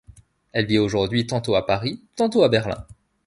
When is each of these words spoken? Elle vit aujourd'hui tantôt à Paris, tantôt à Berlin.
Elle 0.51 0.65
vit 0.65 0.79
aujourd'hui 0.79 1.27
tantôt 1.27 1.53
à 1.53 1.67
Paris, 1.67 2.01
tantôt 2.15 2.41
à 2.41 2.49
Berlin. 2.49 2.87